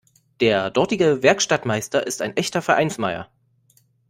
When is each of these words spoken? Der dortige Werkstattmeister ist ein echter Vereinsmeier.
Der 0.39 0.71
dortige 0.71 1.21
Werkstattmeister 1.21 2.07
ist 2.07 2.23
ein 2.23 2.35
echter 2.35 2.63
Vereinsmeier. 2.63 3.29